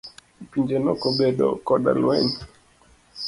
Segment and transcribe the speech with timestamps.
[0.51, 2.33] Pinje nokobedo koda lweny.